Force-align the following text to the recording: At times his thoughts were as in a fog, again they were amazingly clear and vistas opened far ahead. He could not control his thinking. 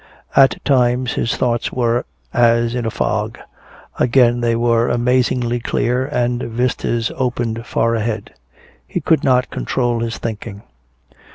At 0.35 0.57
times 0.65 1.13
his 1.13 1.35
thoughts 1.37 1.71
were 1.71 2.05
as 2.33 2.73
in 2.73 2.87
a 2.87 2.89
fog, 2.89 3.37
again 3.99 4.41
they 4.41 4.55
were 4.55 4.89
amazingly 4.89 5.59
clear 5.59 6.07
and 6.07 6.41
vistas 6.41 7.11
opened 7.17 7.67
far 7.67 7.93
ahead. 7.93 8.33
He 8.87 8.99
could 8.99 9.23
not 9.23 9.51
control 9.51 9.99
his 9.99 10.17
thinking. 10.17 10.63